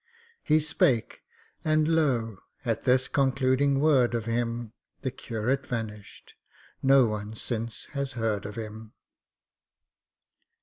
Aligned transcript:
He 0.41 0.59
spake, 0.59 1.21
and 1.63 1.87
lo! 1.87 2.39
at 2.65 2.85
this 2.85 3.07
concluding 3.07 3.79
word 3.79 4.15
of 4.15 4.25
him, 4.25 4.73
The 5.01 5.11
curate 5.11 5.67
vanished—no 5.67 7.05
one 7.05 7.35
since 7.35 7.85
has 7.93 8.13
heard 8.13 8.47
of 8.47 8.55
him. 8.55 8.93